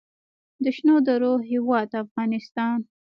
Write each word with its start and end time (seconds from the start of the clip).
د 0.63 0.65
شنو 0.75 0.95
درو 1.07 1.33
هیواد 1.49 1.89
افغانستان. 2.03 2.77